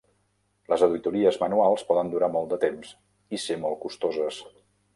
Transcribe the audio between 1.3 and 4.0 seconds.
manuals poden durar molt de temps i ser molt